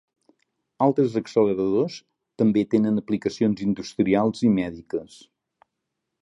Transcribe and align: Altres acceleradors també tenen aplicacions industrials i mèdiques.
Altres 0.85 1.17
acceleradors 1.19 1.97
també 2.43 2.63
tenen 2.71 2.97
aplicacions 3.03 3.63
industrials 3.67 4.43
i 4.49 4.51
mèdiques. 4.57 5.21